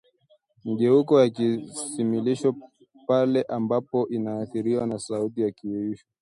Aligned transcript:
mageuko 0.65 1.13
ya 1.21 1.29
kiusilimisho 1.29 2.55
pale 3.07 3.41
ambapo 3.41 4.07
inaathiriwa 4.09 4.87
na 4.87 4.99
sauti 4.99 5.41
ya 5.41 5.51
kiyeyusho 5.51 6.05